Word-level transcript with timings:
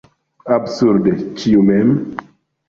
Absurde, 0.55 1.13
ĉu 1.43 1.61
ne? 1.69 1.79